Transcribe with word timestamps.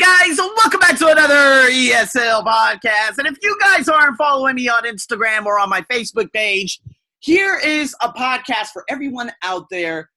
Guys, 0.00 0.38
welcome 0.38 0.80
back 0.80 0.98
to 0.98 1.08
another 1.08 1.70
ESL 1.70 2.44
podcast. 2.44 3.18
And 3.18 3.26
if 3.26 3.36
you 3.42 3.56
guys 3.60 3.88
aren't 3.88 4.16
following 4.16 4.54
me 4.54 4.68
on 4.68 4.84
Instagram 4.84 5.44
or 5.44 5.58
on 5.58 5.68
my 5.68 5.82
Facebook 5.92 6.32
page, 6.32 6.80
here 7.18 7.58
is 7.58 7.94
a 8.00 8.08
podcast 8.10 8.68
for 8.72 8.84
everyone 8.88 9.30
out 9.42 9.66
there 9.70 10.08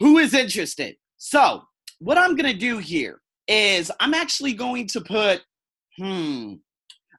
who 0.00 0.18
is 0.18 0.34
interested. 0.34 0.96
So, 1.18 1.62
what 2.00 2.18
I'm 2.18 2.34
going 2.34 2.52
to 2.52 2.58
do 2.58 2.78
here 2.78 3.20
is 3.46 3.92
I'm 4.00 4.12
actually 4.12 4.54
going 4.54 4.88
to 4.88 5.00
put, 5.00 5.42
hmm, 5.98 6.54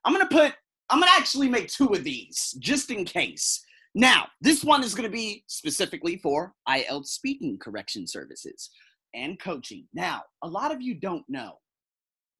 I'm 0.04 0.13
going 0.13 0.27
to 0.27 0.36
put, 0.36 0.54
I'm 0.89 1.00
going 1.00 1.09
to 1.09 1.18
actually 1.18 1.47
make 1.47 1.70
two 1.70 1.88
of 1.88 2.04
these 2.04 2.54
just 2.59 2.91
in 2.91 3.05
case. 3.05 3.63
Now, 3.95 4.27
this 4.41 4.63
one 4.63 4.84
is 4.84 4.93
going 4.93 5.09
to 5.09 5.15
be 5.15 5.45
specifically 5.47 6.18
for 6.18 6.54
IELTS 6.68 7.07
speaking 7.07 7.57
correction 7.59 8.07
services 8.07 8.70
and 9.13 9.39
coaching. 9.39 9.88
Now, 9.93 10.23
a 10.41 10.47
lot 10.47 10.73
of 10.73 10.81
you 10.81 10.95
don't 10.95 11.23
know 11.29 11.59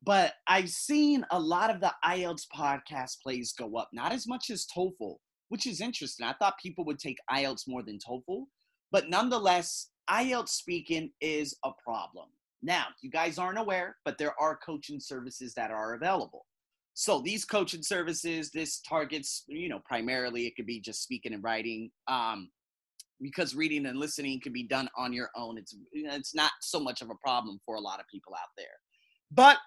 but 0.04 0.33
I've 0.47 0.70
seen 0.70 1.25
a 1.31 1.39
lot 1.39 1.70
of 1.70 1.80
the 1.80 1.93
IELTS 2.03 2.48
podcast 2.53 3.21
plays 3.21 3.53
go 3.53 3.77
up, 3.77 3.89
not 3.94 4.11
as 4.11 4.27
much 4.27 4.49
as 4.49 4.67
TOEFL, 4.75 5.16
which 5.49 5.66
is 5.66 5.81
interesting. 5.81 6.25
I 6.25 6.34
thought 6.34 6.55
people 6.61 6.84
would 6.85 6.99
take 6.99 7.17
IELTS 7.31 7.67
more 7.67 7.84
than 7.84 7.99
TOEFL, 7.99 8.45
but 8.91 9.09
nonetheless, 9.09 9.89
IELTS 10.09 10.49
speaking 10.49 11.11
is 11.21 11.55
a 11.63 11.71
problem. 11.84 12.27
Now, 12.61 12.85
you 13.02 13.09
guys 13.09 13.38
aren't 13.38 13.59
aware, 13.59 13.97
but 14.05 14.17
there 14.17 14.39
are 14.39 14.59
coaching 14.66 14.99
services 14.99 15.53
that 15.55 15.71
are 15.71 15.95
available. 15.95 16.45
So 16.95 17.22
these 17.22 17.45
coaching 17.45 17.83
services, 17.83 18.52
this 18.52 18.81
targets, 18.81 19.44
you 19.47 19.67
know, 19.67 19.81
primarily 19.85 20.47
it 20.47 20.55
could 20.55 20.66
be 20.66 20.80
just 20.80 21.02
speaking 21.02 21.33
and 21.33 21.44
writing. 21.44 21.89
Um, 22.08 22.49
because 23.22 23.55
reading 23.55 23.85
and 23.85 23.97
listening 23.97 24.39
can 24.41 24.52
be 24.52 24.67
done 24.67 24.89
on 24.97 25.13
your 25.13 25.30
own. 25.35 25.58
It's 25.58 25.73
it's 25.94 26.35
not 26.35 26.52
so 26.61 26.80
much 26.80 27.02
of 27.02 27.09
a 27.09 27.16
problem 27.23 27.59
for 27.66 27.75
a 27.75 27.80
lot 27.80 27.99
of 27.99 28.05
people 28.11 28.33
out 28.35 28.49
there. 28.58 28.66
But 29.31 29.58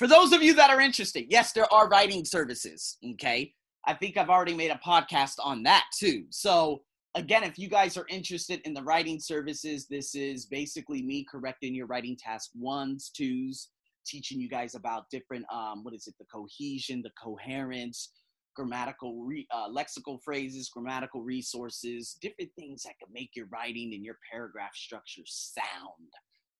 for 0.00 0.06
those 0.06 0.32
of 0.32 0.42
you 0.42 0.54
that 0.54 0.70
are 0.70 0.80
interested, 0.80 1.26
yes, 1.28 1.52
there 1.52 1.70
are 1.70 1.86
writing 1.86 2.24
services. 2.24 2.96
Okay. 3.12 3.52
I 3.86 3.92
think 3.92 4.16
I've 4.16 4.30
already 4.30 4.54
made 4.54 4.70
a 4.70 4.80
podcast 4.82 5.34
on 5.44 5.62
that 5.64 5.84
too. 5.94 6.24
So, 6.30 6.80
again, 7.14 7.44
if 7.44 7.58
you 7.58 7.68
guys 7.68 7.98
are 7.98 8.06
interested 8.08 8.62
in 8.64 8.72
the 8.72 8.82
writing 8.82 9.20
services, 9.20 9.86
this 9.88 10.14
is 10.14 10.46
basically 10.46 11.02
me 11.02 11.26
correcting 11.30 11.74
your 11.74 11.86
writing 11.86 12.16
task 12.16 12.48
ones, 12.54 13.10
twos, 13.14 13.68
teaching 14.06 14.40
you 14.40 14.48
guys 14.48 14.74
about 14.74 15.04
different, 15.10 15.44
um, 15.52 15.84
what 15.84 15.92
is 15.92 16.06
it, 16.06 16.14
the 16.18 16.24
cohesion, 16.32 17.02
the 17.02 17.12
coherence, 17.22 18.10
grammatical, 18.56 19.22
re, 19.22 19.46
uh, 19.50 19.68
lexical 19.68 20.18
phrases, 20.24 20.70
grammatical 20.70 21.20
resources, 21.20 22.16
different 22.22 22.50
things 22.58 22.84
that 22.84 22.98
can 22.98 23.12
make 23.12 23.32
your 23.36 23.48
writing 23.52 23.92
and 23.92 24.02
your 24.02 24.16
paragraph 24.32 24.74
structure 24.74 25.24
sound 25.26 26.08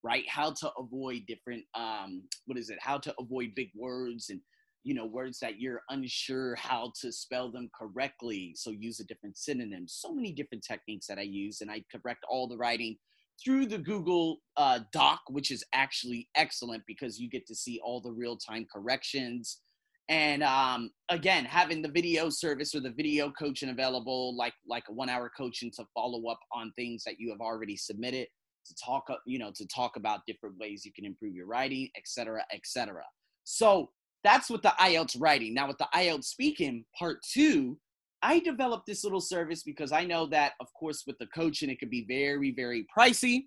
right? 0.03 0.23
How 0.27 0.51
to 0.51 0.71
avoid 0.77 1.23
different, 1.27 1.63
um, 1.75 2.23
what 2.45 2.57
is 2.57 2.69
it? 2.69 2.77
How 2.81 2.97
to 2.99 3.13
avoid 3.19 3.51
big 3.55 3.69
words 3.75 4.29
and, 4.29 4.39
you 4.83 4.95
know, 4.95 5.05
words 5.05 5.39
that 5.39 5.59
you're 5.59 5.81
unsure 5.89 6.55
how 6.55 6.91
to 7.01 7.11
spell 7.11 7.51
them 7.51 7.69
correctly. 7.79 8.53
So 8.55 8.71
use 8.71 8.99
a 8.99 9.05
different 9.05 9.37
synonym. 9.37 9.85
So 9.87 10.13
many 10.13 10.31
different 10.31 10.63
techniques 10.67 11.07
that 11.07 11.19
I 11.19 11.23
use, 11.23 11.61
and 11.61 11.69
I 11.69 11.83
correct 11.91 12.25
all 12.29 12.47
the 12.47 12.57
writing 12.57 12.97
through 13.43 13.67
the 13.67 13.77
Google 13.77 14.37
uh, 14.57 14.79
Doc, 14.91 15.21
which 15.29 15.51
is 15.51 15.63
actually 15.73 16.27
excellent 16.35 16.83
because 16.87 17.19
you 17.19 17.29
get 17.29 17.45
to 17.47 17.55
see 17.55 17.79
all 17.83 18.01
the 18.01 18.11
real 18.11 18.37
time 18.37 18.65
corrections. 18.73 19.61
And 20.09 20.43
um, 20.43 20.91
again, 21.09 21.45
having 21.45 21.81
the 21.81 21.89
video 21.89 22.29
service 22.29 22.75
or 22.75 22.81
the 22.81 22.91
video 22.91 23.31
coaching 23.31 23.69
available, 23.69 24.35
like 24.35 24.53
like 24.67 24.83
a 24.89 24.93
one 24.93 25.09
hour 25.09 25.31
coaching 25.37 25.71
to 25.77 25.85
follow 25.93 26.27
up 26.29 26.39
on 26.51 26.73
things 26.75 27.03
that 27.05 27.15
you 27.19 27.29
have 27.29 27.39
already 27.39 27.77
submitted 27.77 28.27
to 28.65 28.75
talk, 28.75 29.05
uh, 29.09 29.15
you 29.25 29.39
know, 29.39 29.51
to 29.55 29.65
talk 29.67 29.95
about 29.95 30.25
different 30.27 30.57
ways 30.57 30.85
you 30.85 30.93
can 30.93 31.05
improve 31.05 31.35
your 31.35 31.47
writing, 31.47 31.89
etc., 31.97 32.43
etc. 32.53 33.03
So 33.43 33.89
that's 34.23 34.49
with 34.49 34.61
the 34.61 34.73
IELTS 34.79 35.17
writing. 35.19 35.53
Now 35.53 35.67
with 35.67 35.77
the 35.77 35.87
IELTS 35.93 36.25
speaking 36.25 36.85
part 36.97 37.17
two, 37.23 37.77
I 38.21 38.39
developed 38.39 38.85
this 38.85 39.03
little 39.03 39.21
service 39.21 39.63
because 39.63 39.91
I 39.91 40.05
know 40.05 40.27
that, 40.27 40.53
of 40.59 40.67
course, 40.79 41.03
with 41.07 41.17
the 41.17 41.27
coaching, 41.27 41.69
it 41.69 41.79
could 41.79 41.89
be 41.89 42.05
very, 42.07 42.51
very 42.51 42.85
pricey 42.95 43.45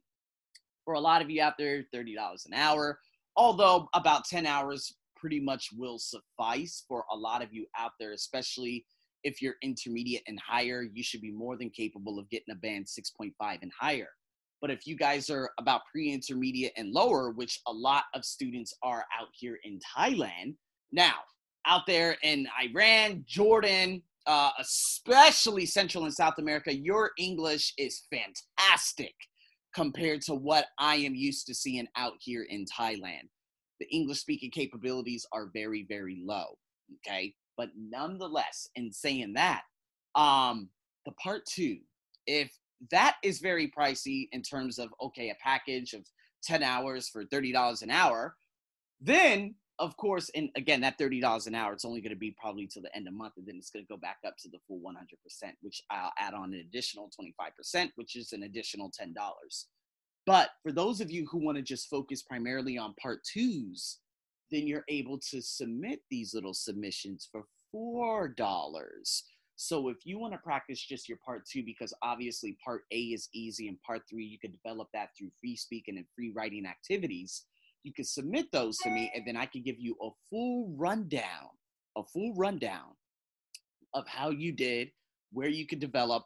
for 0.84 0.94
a 0.94 1.00
lot 1.00 1.22
of 1.22 1.30
you 1.30 1.42
out 1.42 1.54
there. 1.58 1.84
Thirty 1.92 2.14
dollars 2.14 2.44
an 2.46 2.54
hour, 2.54 2.98
although 3.36 3.88
about 3.94 4.24
ten 4.24 4.46
hours 4.46 4.94
pretty 5.16 5.40
much 5.40 5.70
will 5.76 5.98
suffice 5.98 6.84
for 6.86 7.04
a 7.10 7.16
lot 7.16 7.42
of 7.42 7.52
you 7.52 7.66
out 7.78 7.92
there, 7.98 8.12
especially 8.12 8.84
if 9.22 9.40
you're 9.40 9.54
intermediate 9.62 10.22
and 10.26 10.38
higher, 10.38 10.82
you 10.82 11.02
should 11.02 11.22
be 11.22 11.32
more 11.32 11.56
than 11.56 11.70
capable 11.70 12.18
of 12.18 12.28
getting 12.28 12.52
a 12.52 12.56
band 12.56 12.84
6.5 12.84 13.32
and 13.62 13.72
higher. 13.78 14.08
But 14.64 14.70
if 14.70 14.86
you 14.86 14.96
guys 14.96 15.28
are 15.28 15.50
about 15.58 15.82
pre 15.92 16.10
intermediate 16.10 16.72
and 16.78 16.90
lower, 16.90 17.28
which 17.32 17.60
a 17.66 17.70
lot 17.70 18.04
of 18.14 18.24
students 18.24 18.72
are 18.82 19.04
out 19.20 19.28
here 19.34 19.58
in 19.62 19.78
Thailand, 19.94 20.54
now 20.90 21.16
out 21.66 21.82
there 21.86 22.16
in 22.22 22.48
Iran, 22.64 23.26
Jordan, 23.28 24.00
uh, 24.26 24.52
especially 24.58 25.66
Central 25.66 26.04
and 26.04 26.14
South 26.14 26.38
America, 26.38 26.74
your 26.74 27.10
English 27.18 27.74
is 27.76 28.04
fantastic 28.10 29.12
compared 29.74 30.22
to 30.22 30.34
what 30.34 30.68
I 30.78 30.96
am 30.96 31.14
used 31.14 31.46
to 31.48 31.54
seeing 31.54 31.86
out 31.94 32.14
here 32.20 32.46
in 32.48 32.64
Thailand. 32.64 33.28
The 33.80 33.86
English 33.90 34.20
speaking 34.20 34.50
capabilities 34.50 35.26
are 35.34 35.50
very, 35.52 35.84
very 35.86 36.22
low. 36.24 36.56
Okay. 37.06 37.34
But 37.58 37.68
nonetheless, 37.76 38.66
in 38.76 38.90
saying 38.90 39.34
that, 39.34 39.64
um, 40.14 40.70
the 41.04 41.12
part 41.22 41.44
two, 41.44 41.80
if 42.26 42.50
that 42.90 43.16
is 43.22 43.40
very 43.40 43.70
pricey 43.70 44.28
in 44.32 44.42
terms 44.42 44.78
of 44.78 44.90
okay, 45.00 45.30
a 45.30 45.36
package 45.42 45.92
of 45.92 46.04
10 46.44 46.62
hours 46.62 47.08
for 47.08 47.24
$30 47.24 47.82
an 47.82 47.90
hour. 47.90 48.36
Then, 49.00 49.54
of 49.78 49.96
course, 49.96 50.30
and 50.34 50.50
again, 50.56 50.80
that 50.82 50.98
$30 50.98 51.46
an 51.46 51.54
hour, 51.54 51.72
it's 51.72 51.84
only 51.84 52.00
going 52.00 52.12
to 52.12 52.18
be 52.18 52.36
probably 52.38 52.66
till 52.66 52.82
the 52.82 52.94
end 52.94 53.08
of 53.08 53.14
month, 53.14 53.34
and 53.36 53.46
then 53.46 53.56
it's 53.56 53.70
going 53.70 53.84
to 53.84 53.88
go 53.88 53.96
back 53.96 54.18
up 54.26 54.36
to 54.38 54.48
the 54.48 54.58
full 54.68 54.80
100%, 54.80 55.50
which 55.62 55.82
I'll 55.90 56.12
add 56.18 56.34
on 56.34 56.52
an 56.52 56.60
additional 56.60 57.10
25%, 57.18 57.90
which 57.96 58.16
is 58.16 58.32
an 58.32 58.44
additional 58.44 58.90
$10. 58.90 59.14
But 60.26 60.50
for 60.62 60.72
those 60.72 61.00
of 61.00 61.10
you 61.10 61.26
who 61.30 61.38
want 61.38 61.56
to 61.56 61.62
just 61.62 61.88
focus 61.88 62.22
primarily 62.22 62.78
on 62.78 62.94
part 63.00 63.20
twos, 63.24 63.98
then 64.50 64.66
you're 64.66 64.84
able 64.88 65.18
to 65.30 65.42
submit 65.42 66.00
these 66.10 66.34
little 66.34 66.54
submissions 66.54 67.28
for 67.30 67.44
$4 67.74 69.22
so 69.56 69.88
if 69.88 69.98
you 70.04 70.18
want 70.18 70.32
to 70.32 70.38
practice 70.38 70.80
just 70.80 71.08
your 71.08 71.18
part 71.24 71.44
two, 71.46 71.62
because 71.64 71.94
obviously 72.02 72.56
part 72.64 72.82
A 72.90 72.96
is 72.96 73.28
easy 73.32 73.68
and 73.68 73.80
part 73.82 74.02
three, 74.08 74.24
you 74.24 74.38
can 74.38 74.50
develop 74.50 74.88
that 74.92 75.10
through 75.16 75.30
free 75.40 75.56
speaking 75.56 75.96
and 75.96 76.06
free 76.14 76.32
writing 76.34 76.66
activities. 76.66 77.44
You 77.84 77.92
can 77.92 78.04
submit 78.04 78.50
those 78.50 78.76
to 78.78 78.90
me, 78.90 79.12
and 79.14 79.24
then 79.26 79.36
I 79.36 79.46
can 79.46 79.62
give 79.62 79.76
you 79.78 79.94
a 80.02 80.08
full 80.28 80.74
rundown, 80.76 81.50
a 81.96 82.02
full 82.02 82.34
rundown 82.34 82.96
of 83.92 84.08
how 84.08 84.30
you 84.30 84.52
did, 84.52 84.90
where 85.32 85.48
you 85.48 85.66
could 85.66 85.80
develop 85.80 86.24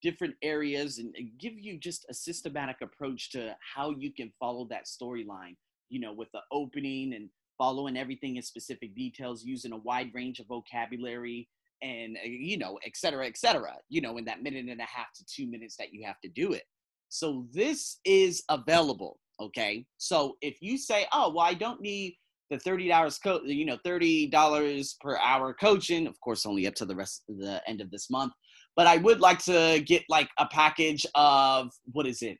different 0.00 0.34
areas, 0.42 0.98
and 0.98 1.14
give 1.38 1.54
you 1.58 1.78
just 1.78 2.06
a 2.08 2.14
systematic 2.14 2.76
approach 2.80 3.30
to 3.32 3.56
how 3.74 3.90
you 3.90 4.12
can 4.12 4.32
follow 4.38 4.66
that 4.70 4.86
storyline. 4.86 5.56
You 5.90 6.00
know, 6.00 6.12
with 6.12 6.30
the 6.32 6.40
opening 6.50 7.12
and 7.14 7.28
following 7.58 7.96
everything 7.96 8.36
in 8.36 8.42
specific 8.42 8.94
details, 8.94 9.44
using 9.44 9.72
a 9.72 9.78
wide 9.78 10.10
range 10.14 10.38
of 10.38 10.46
vocabulary 10.46 11.48
and 11.84 12.16
uh, 12.16 12.26
you 12.26 12.56
know, 12.58 12.78
et 12.84 12.96
cetera, 12.96 13.26
et 13.26 13.36
cetera, 13.36 13.74
you 13.88 14.00
know, 14.00 14.16
in 14.18 14.24
that 14.24 14.42
minute 14.42 14.66
and 14.68 14.80
a 14.80 14.84
half 14.96 15.12
to 15.16 15.24
two 15.34 15.46
minutes 15.54 15.76
that 15.76 15.92
you 15.92 16.04
have 16.04 16.20
to 16.24 16.30
do 16.30 16.52
it. 16.52 16.64
So 17.10 17.46
this 17.52 17.98
is 18.04 18.42
available. 18.48 19.18
Okay. 19.40 19.84
So 19.98 20.36
if 20.40 20.56
you 20.60 20.78
say, 20.78 21.06
oh, 21.12 21.32
well, 21.34 21.46
I 21.52 21.54
don't 21.54 21.80
need 21.80 22.16
the 22.50 22.58
thirty 22.58 22.88
dollars, 22.88 23.18
co- 23.18 23.42
you 23.44 23.66
know, 23.66 23.78
thirty 23.84 24.28
dollars 24.28 24.96
per 25.00 25.16
hour 25.18 25.54
coaching, 25.54 26.06
of 26.06 26.20
course, 26.20 26.46
only 26.46 26.66
up 26.66 26.74
to 26.76 26.86
the 26.86 26.96
rest 26.96 27.22
of 27.28 27.38
the 27.38 27.62
end 27.68 27.80
of 27.80 27.90
this 27.90 28.08
month. 28.10 28.32
But 28.76 28.86
I 28.86 28.96
would 28.98 29.20
like 29.20 29.40
to 29.44 29.82
get 29.86 30.02
like 30.08 30.28
a 30.38 30.46
package 30.46 31.06
of 31.14 31.70
what 31.92 32.06
is 32.06 32.22
it? 32.22 32.38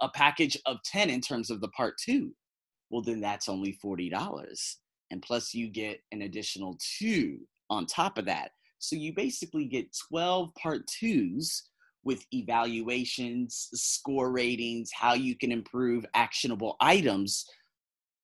A 0.00 0.08
package 0.08 0.56
of 0.66 0.76
ten 0.84 1.10
in 1.10 1.20
terms 1.20 1.50
of 1.50 1.60
the 1.60 1.68
part 1.68 1.94
two. 2.04 2.32
Well, 2.90 3.02
then 3.02 3.20
that's 3.20 3.48
only 3.48 3.72
forty 3.82 4.08
dollars, 4.08 4.78
and 5.10 5.22
plus 5.22 5.54
you 5.54 5.68
get 5.70 6.00
an 6.12 6.22
additional 6.22 6.78
two 6.98 7.38
on 7.70 7.86
top 7.86 8.18
of 8.18 8.24
that. 8.26 8.50
So 8.78 8.96
you 8.96 9.12
basically 9.14 9.64
get 9.64 9.96
12 10.10 10.54
part 10.54 10.86
twos 10.86 11.68
with 12.04 12.24
evaluations, 12.32 13.68
score 13.74 14.30
ratings, 14.30 14.90
how 14.94 15.14
you 15.14 15.36
can 15.36 15.52
improve 15.52 16.06
actionable 16.14 16.76
items 16.80 17.44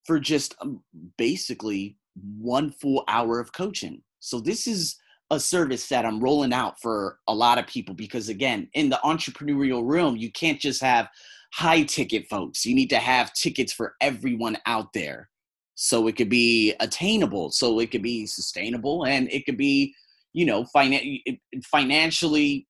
for 0.06 0.20
just 0.20 0.55
um, 0.61 0.82
basically 1.19 1.96
one 2.38 2.70
full 2.70 3.05
hour 3.08 3.41
of 3.41 3.52
coaching. 3.52 4.02
So 4.20 4.41
this 4.41 4.67
is 4.67 4.96
a 5.31 5.41
service 5.41 5.88
that 5.88 6.05
I'm 6.05 6.20
rolling 6.20 6.52
out 6.52 6.81
for 6.81 7.19
a 7.26 7.35
lot 7.35 7.58
of 7.58 7.67
people 7.67 7.94
because 7.94 8.29
again, 8.29 8.69
in 8.75 8.91
the 8.91 9.00
entrepreneurial 9.05 9.82
realm, 9.85 10.17
you 10.17 10.31
can't 10.31 10.61
just 10.61 10.82
have 10.82 11.08
high 11.52 11.82
ticket 11.82 12.29
folks. 12.29 12.64
You 12.64 12.75
need 12.75 12.91
to 12.91 12.99
have 12.99 13.32
tickets 13.32 13.73
for 13.73 13.94
everyone 14.00 14.58
out 14.67 14.93
there 14.93 15.31
so 15.74 16.06
it 16.06 16.16
could 16.16 16.28
be 16.28 16.74
attainable 16.80 17.50
so 17.50 17.78
it 17.80 17.90
could 17.90 18.02
be 18.02 18.26
sustainable 18.26 19.04
and 19.04 19.30
it 19.32 19.44
could 19.44 19.56
be 19.56 19.94
you 20.32 20.46
know 20.46 20.64
finan- 20.74 21.22
financially 21.64 22.66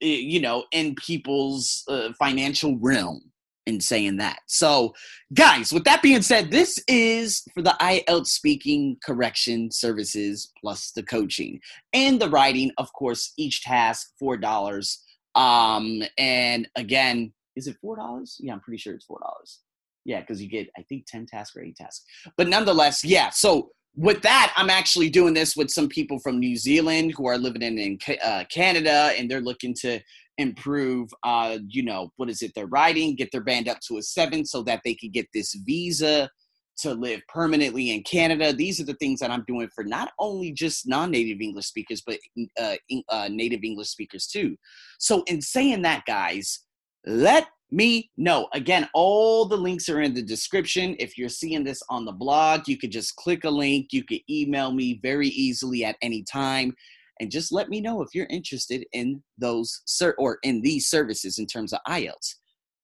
you 0.00 0.40
know 0.40 0.64
in 0.72 0.94
people's 0.94 1.84
uh, 1.88 2.10
financial 2.18 2.78
realm 2.78 3.20
in 3.66 3.80
saying 3.80 4.18
that. 4.18 4.40
So, 4.46 4.94
guys, 5.32 5.72
with 5.72 5.84
that 5.84 6.02
being 6.02 6.22
said, 6.22 6.50
this 6.50 6.78
is 6.86 7.42
for 7.54 7.62
the 7.62 7.76
IELTS 7.80 8.26
speaking 8.26 8.96
correction 9.04 9.70
services 9.70 10.52
plus 10.60 10.90
the 10.92 11.02
coaching 11.02 11.60
and 11.92 12.20
the 12.20 12.28
writing. 12.28 12.72
Of 12.78 12.92
course, 12.92 13.32
each 13.36 13.62
task 13.62 14.12
four 14.18 14.36
dollars. 14.36 15.02
Um, 15.34 16.02
and 16.18 16.68
again, 16.76 17.32
is 17.56 17.66
it 17.66 17.76
four 17.80 17.96
dollars? 17.96 18.36
Yeah, 18.40 18.52
I'm 18.52 18.60
pretty 18.60 18.78
sure 18.78 18.94
it's 18.94 19.06
four 19.06 19.20
dollars. 19.20 19.60
Yeah, 20.04 20.20
because 20.20 20.42
you 20.42 20.48
get 20.48 20.68
I 20.78 20.82
think 20.82 21.06
ten 21.06 21.26
tasks 21.26 21.56
or 21.56 21.62
eight 21.62 21.76
tasks. 21.76 22.04
But 22.36 22.48
nonetheless, 22.48 23.04
yeah. 23.04 23.30
So 23.30 23.70
with 23.96 24.22
that, 24.22 24.52
I'm 24.56 24.70
actually 24.70 25.08
doing 25.08 25.34
this 25.34 25.56
with 25.56 25.70
some 25.70 25.88
people 25.88 26.18
from 26.18 26.40
New 26.40 26.56
Zealand 26.56 27.14
who 27.16 27.26
are 27.26 27.38
living 27.38 27.62
in, 27.62 27.78
in 27.78 27.98
uh, 28.24 28.44
Canada, 28.50 29.12
and 29.16 29.30
they're 29.30 29.40
looking 29.40 29.74
to 29.82 30.00
improve, 30.38 31.08
uh, 31.22 31.58
you 31.68 31.84
know, 31.84 32.10
what 32.16 32.28
is 32.28 32.42
it, 32.42 32.52
their 32.56 32.66
writing, 32.66 33.14
get 33.14 33.30
their 33.30 33.44
band 33.44 33.68
up 33.68 33.78
to 33.86 33.98
a 33.98 34.02
seven 34.02 34.44
so 34.44 34.62
that 34.64 34.80
they 34.84 34.94
can 34.94 35.10
get 35.10 35.28
this 35.32 35.54
visa 35.64 36.28
to 36.76 36.92
live 36.92 37.20
permanently 37.28 37.92
in 37.92 38.02
Canada. 38.02 38.52
These 38.52 38.80
are 38.80 38.84
the 38.84 38.94
things 38.94 39.20
that 39.20 39.30
I'm 39.30 39.44
doing 39.46 39.68
for 39.72 39.84
not 39.84 40.10
only 40.18 40.50
just 40.50 40.88
non-native 40.88 41.40
English 41.40 41.66
speakers, 41.66 42.02
but 42.04 42.18
uh, 42.60 42.74
uh, 43.10 43.28
native 43.30 43.60
English 43.62 43.90
speakers 43.90 44.26
too. 44.26 44.56
So 44.98 45.22
in 45.28 45.40
saying 45.40 45.82
that, 45.82 46.02
guys, 46.04 46.64
let 47.06 47.46
me 47.74 48.10
No. 48.16 48.48
Again, 48.52 48.88
all 48.94 49.44
the 49.46 49.56
links 49.56 49.88
are 49.88 50.00
in 50.00 50.14
the 50.14 50.22
description. 50.22 50.96
If 50.98 51.18
you're 51.18 51.28
seeing 51.28 51.64
this 51.64 51.82
on 51.90 52.04
the 52.04 52.12
blog, 52.12 52.68
you 52.68 52.78
could 52.78 52.92
just 52.92 53.16
click 53.16 53.44
a 53.44 53.50
link. 53.50 53.88
You 53.92 54.04
could 54.04 54.20
email 54.30 54.72
me 54.72 55.00
very 55.02 55.28
easily 55.28 55.84
at 55.84 55.96
any 56.00 56.22
time. 56.22 56.74
And 57.20 57.30
just 57.30 57.52
let 57.52 57.68
me 57.68 57.80
know 57.80 58.02
if 58.02 58.14
you're 58.14 58.26
interested 58.26 58.84
in 58.92 59.22
those 59.38 59.82
or 60.18 60.38
in 60.42 60.62
these 60.62 60.88
services 60.88 61.38
in 61.38 61.46
terms 61.46 61.72
of 61.72 61.80
IELTS. 61.88 62.36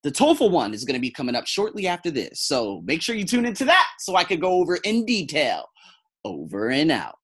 The 0.03 0.11
TOEFL 0.11 0.51
one 0.51 0.73
is 0.73 0.85
going 0.85 0.95
to 0.95 1.01
be 1.01 1.11
coming 1.11 1.35
up 1.35 1.47
shortly 1.47 1.87
after 1.87 2.11
this. 2.11 2.41
So 2.41 2.81
make 2.85 3.03
sure 3.03 3.15
you 3.15 3.25
tune 3.25 3.45
into 3.45 3.67
that 3.67 3.87
so 3.99 4.17
I 4.17 4.25
could 4.25 4.41
go 4.41 4.53
over 4.53 4.77
in 4.85 5.05
detail. 5.05 5.65
Over 6.25 6.71
and 6.71 6.91
out. 6.91 7.20